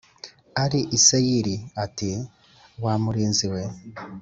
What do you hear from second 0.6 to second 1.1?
ari i